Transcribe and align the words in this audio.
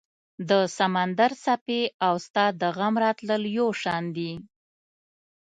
د 0.49 0.51
سمندر 0.77 1.31
څپې 1.43 1.81
او 2.05 2.13
ستا 2.25 2.45
د 2.61 2.63
غم 2.77 2.95
راتلل 3.05 3.43
یو 3.57 3.67
شان 3.81 4.03
دي 4.15 4.31